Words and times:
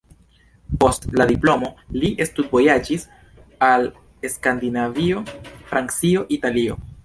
Post 0.83 1.03
la 1.21 1.27
diplomo 1.31 1.69
li 1.97 2.09
studvojaĝis 2.31 3.05
al 3.69 3.87
Skandinavio, 4.35 5.25
Francio, 5.73 6.29
Italio. 6.41 6.85